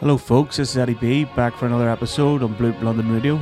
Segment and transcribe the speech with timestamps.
[0.00, 0.56] Hello, folks.
[0.58, 3.36] This is Eddie B back for another episode on Bloop London Radio.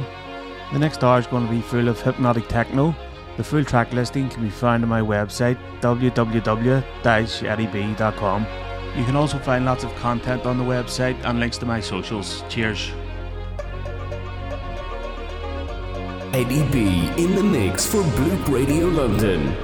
[0.72, 2.96] The next hour is going to be full of hypnotic techno.
[3.36, 8.46] The full track listing can be found on my website www.eddieb.com.
[8.96, 12.42] You can also find lots of content on the website and links to my socials.
[12.48, 12.90] Cheers.
[16.32, 19.54] Eddie B in the mix for Bloop Radio London.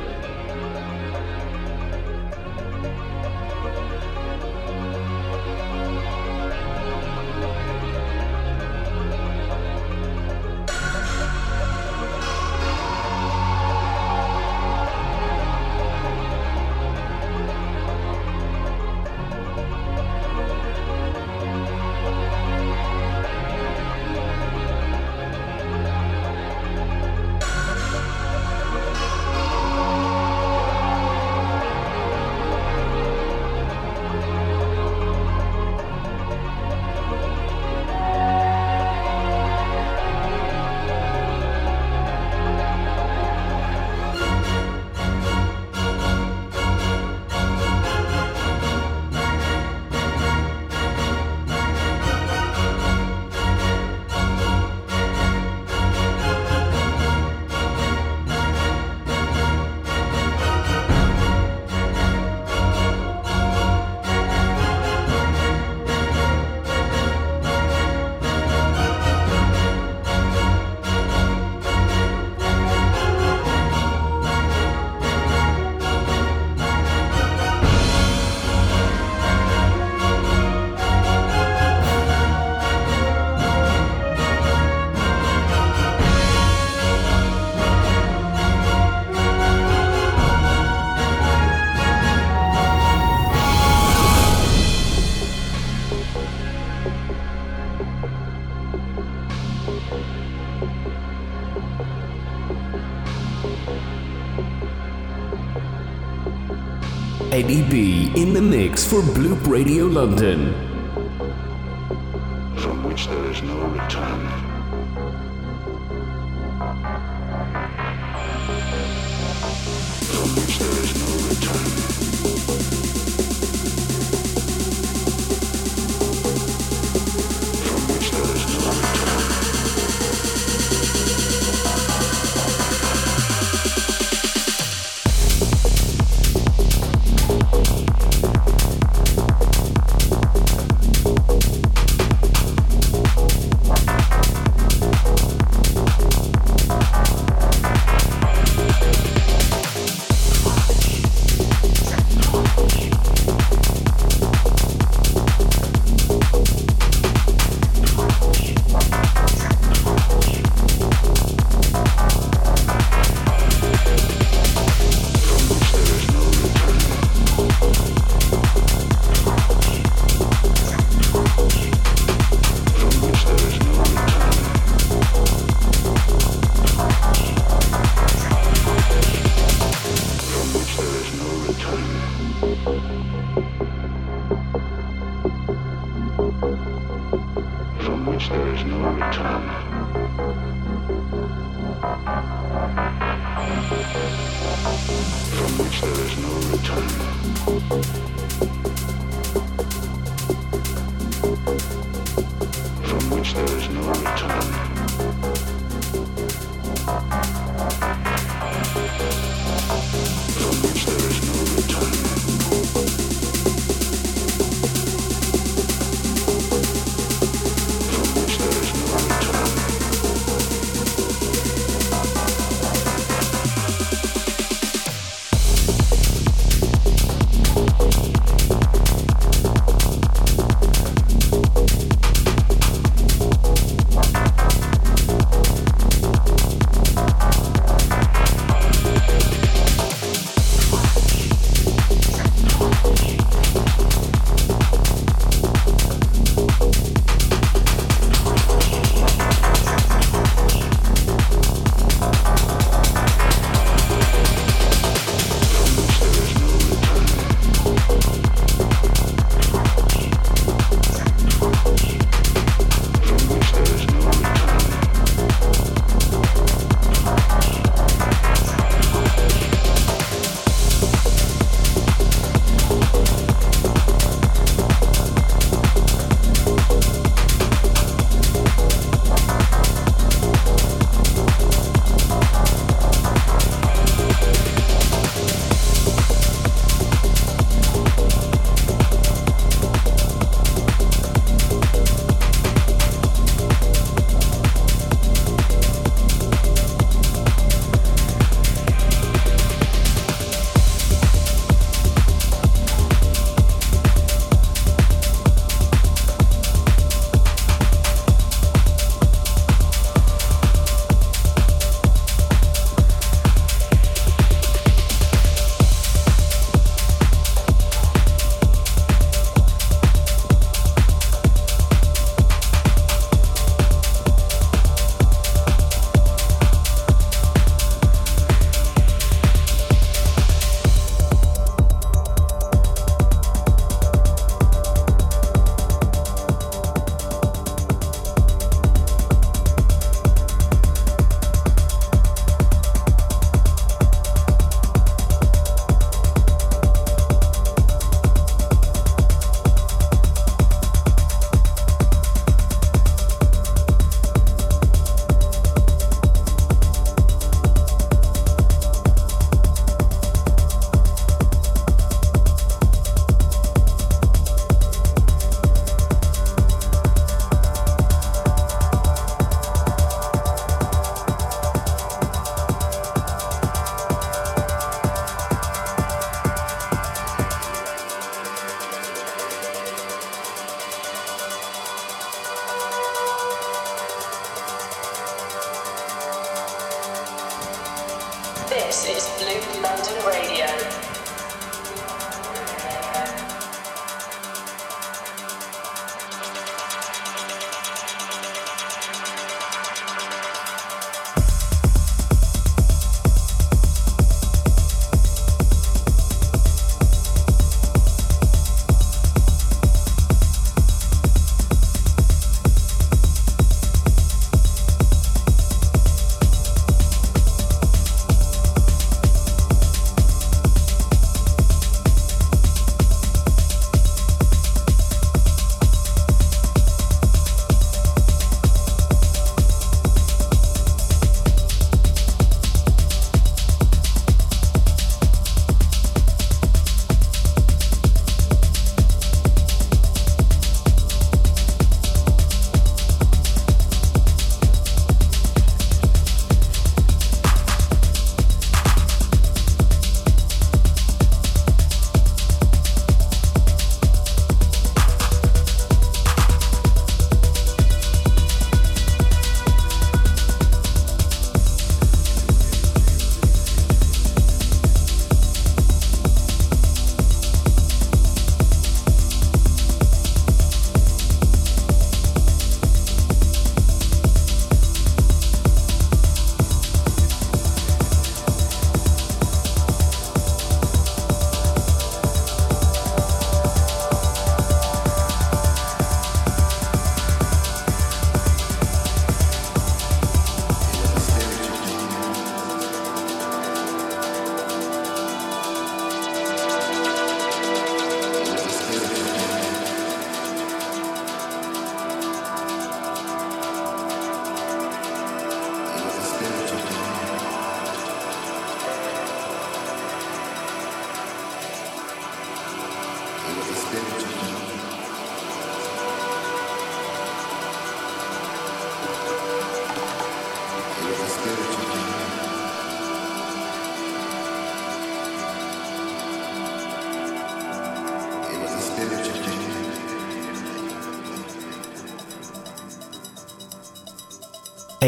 [108.42, 110.71] Mix for Bloop Radio London.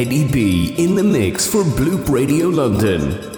[0.04, 3.33] Eddie B in the mix for Bloop Radio London.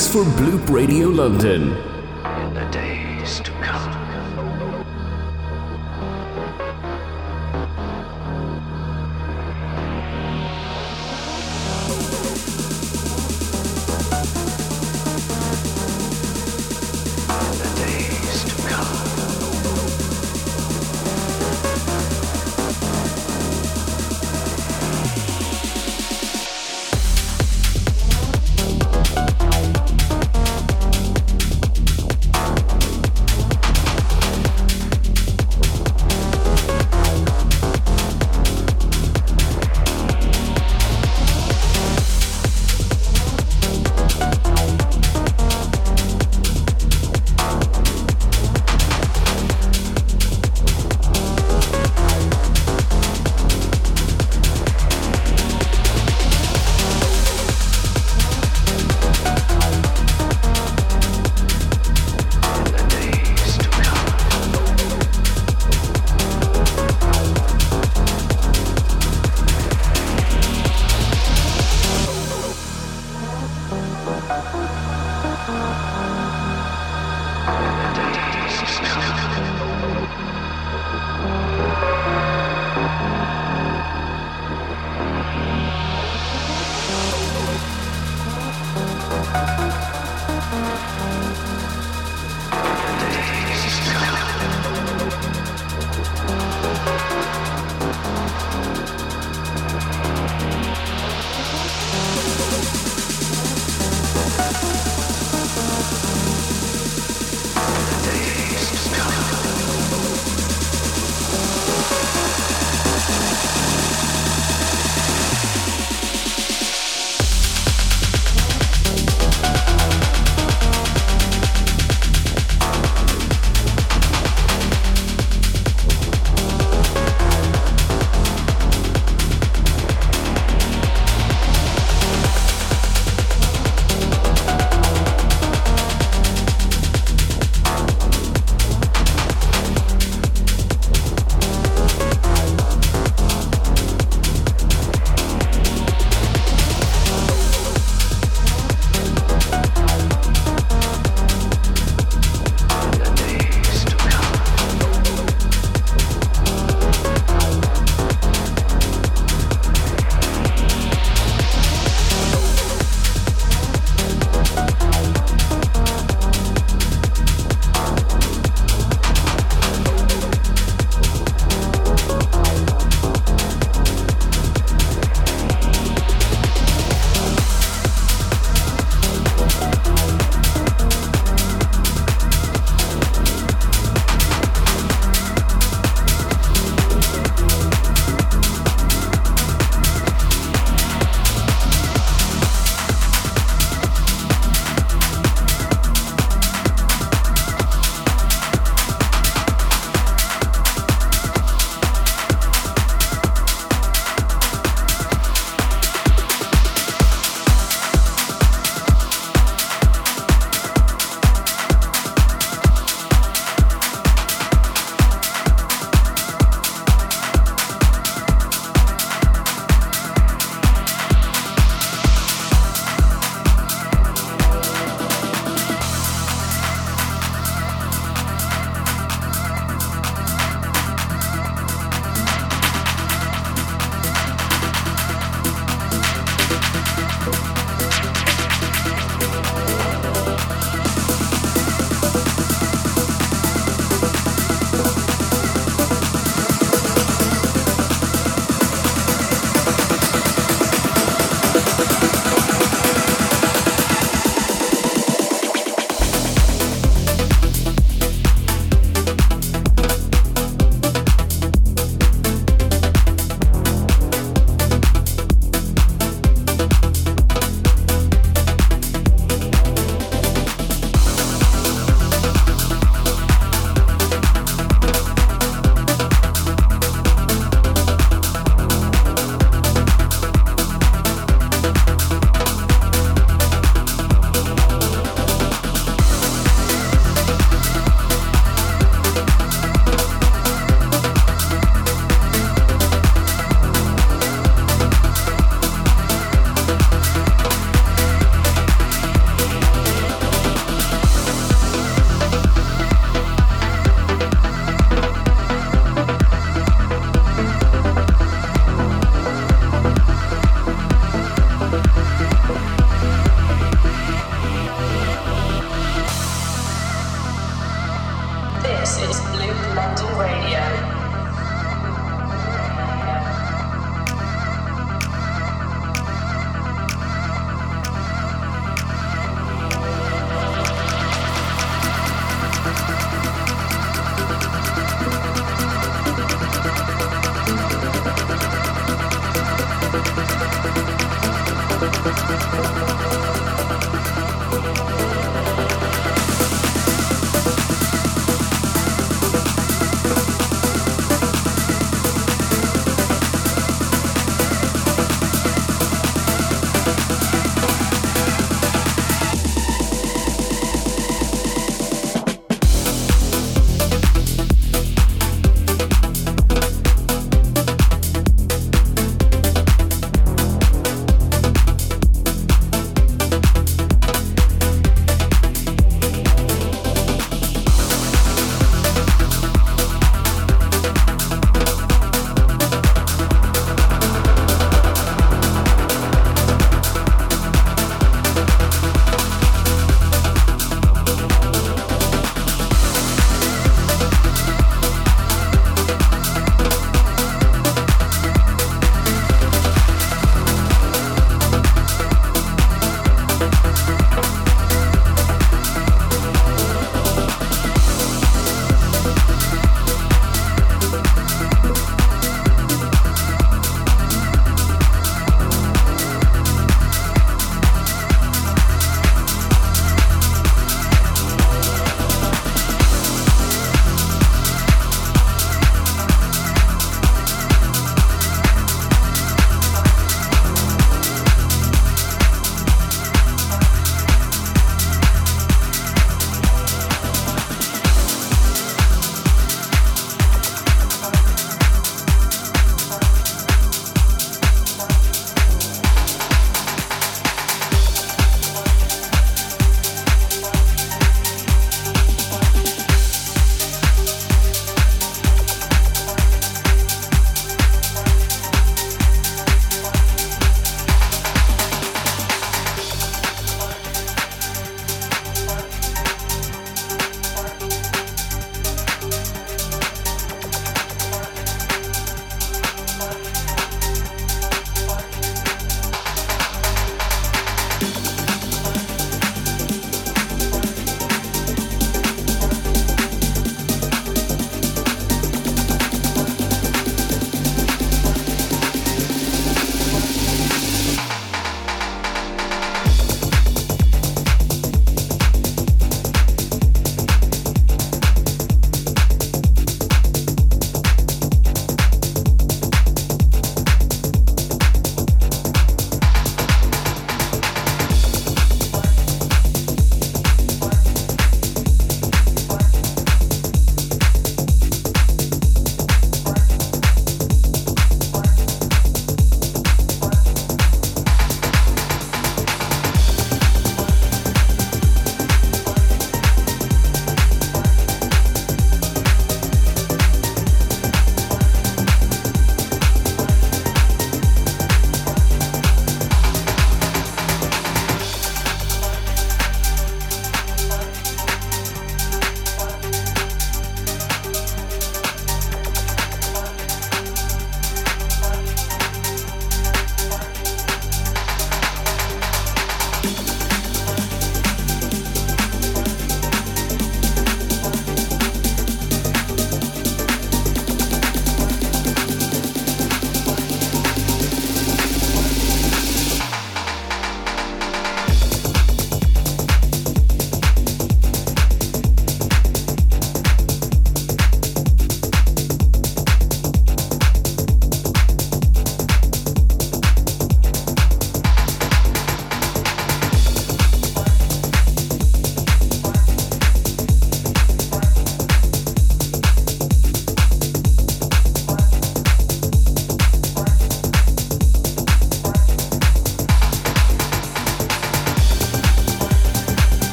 [0.00, 1.91] For Bloop Radio London.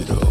[0.00, 0.23] You?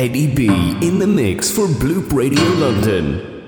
[0.00, 0.46] Eddie B
[0.80, 3.39] in the mix for Bloop Radio London.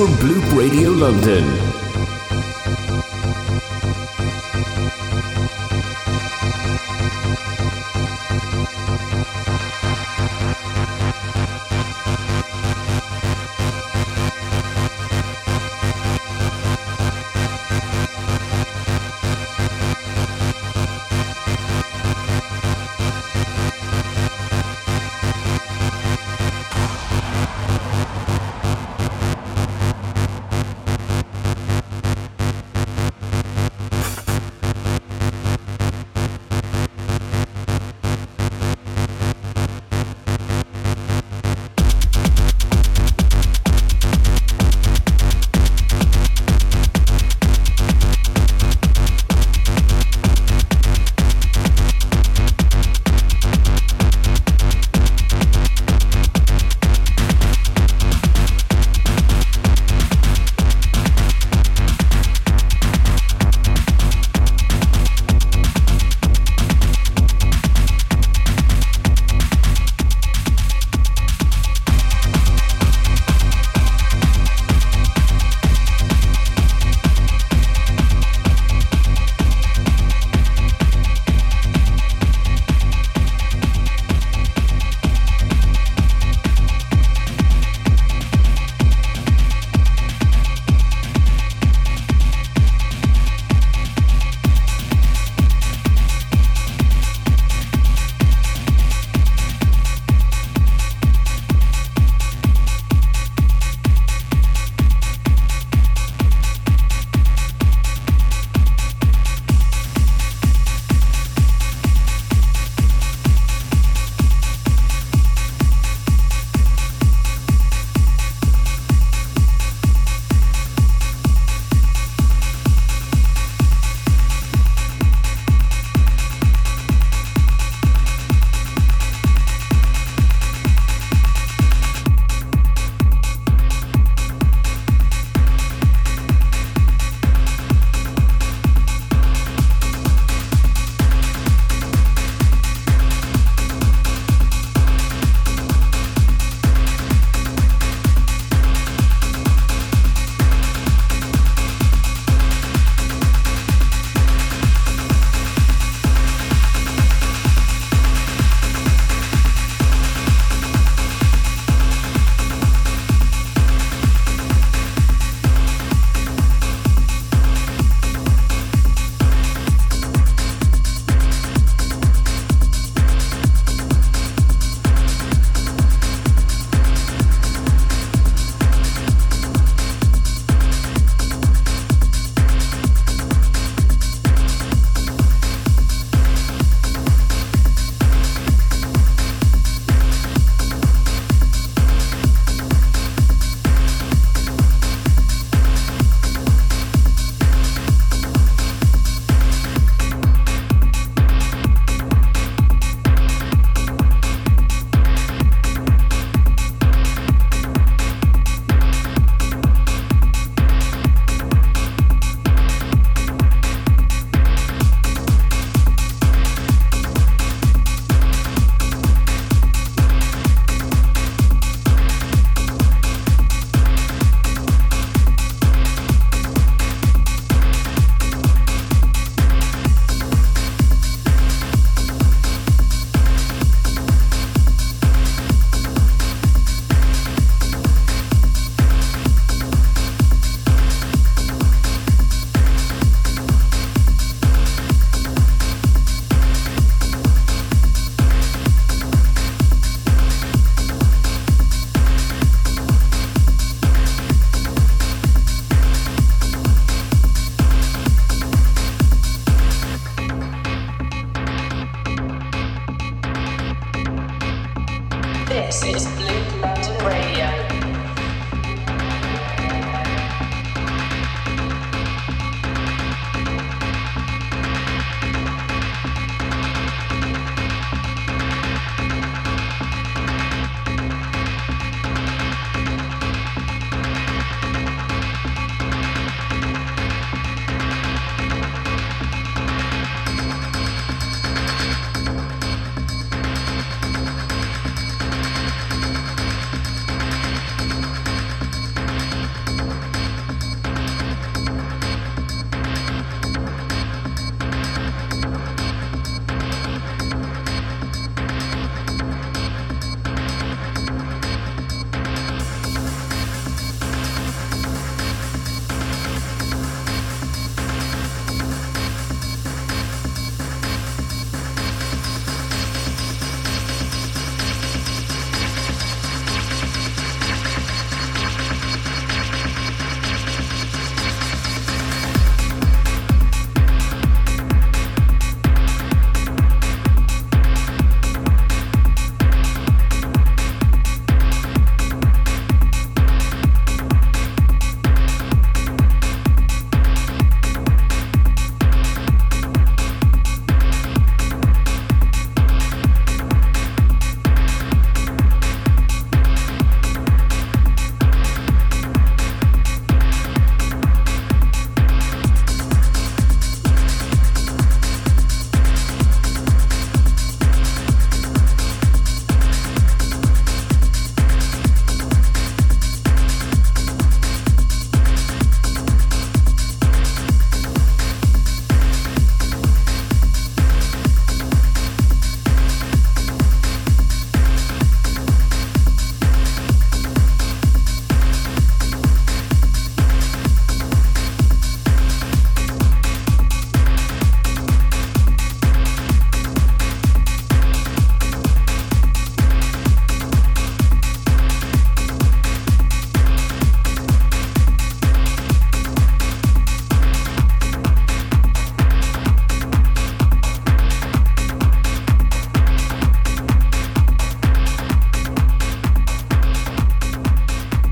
[0.00, 1.59] For Bloop Radio London.